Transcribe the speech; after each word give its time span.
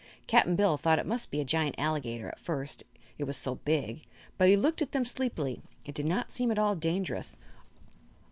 Cap'n 0.25 0.55
Bill 0.55 0.77
thought 0.77 0.97
it 0.97 1.05
must 1.05 1.29
be 1.29 1.39
a 1.41 1.45
giant 1.45 1.75
alligator, 1.77 2.27
at 2.27 2.39
first, 2.39 2.83
it 3.19 3.25
was 3.25 3.37
so 3.37 3.53
big; 3.63 4.01
but 4.39 4.49
he 4.49 4.55
looked 4.55 4.81
at 4.81 4.93
them 4.93 5.05
sleepily 5.05 5.61
and 5.85 5.93
did 5.93 6.07
not 6.07 6.31
seem 6.31 6.49
at 6.49 6.57
all 6.57 6.73
dangerous. 6.75 7.37